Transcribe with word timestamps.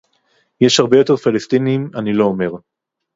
יש 0.61 0.79
הרבה 0.79 0.97
יותר 0.97 1.15
פלסטינים- 1.15 1.91
אני 1.99 2.13
לא 2.13 2.23
אומר 2.25 2.49